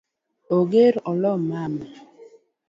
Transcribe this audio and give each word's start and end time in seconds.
Ong’er 0.57 0.95
olo 1.11 1.31
mama 1.49 1.87